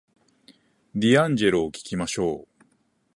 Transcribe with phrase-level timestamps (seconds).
[0.95, 2.63] ディアンジェロを聞きましょう